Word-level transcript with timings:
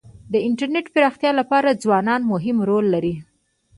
د 0.31 0.33
انټرنېټ 0.47 0.85
د 0.89 0.93
پراختیا 0.95 1.31
لپاره 1.39 1.79
ځوانان 1.83 2.21
مهم 2.33 2.57
رول 2.69 2.85
لري. 2.93 3.15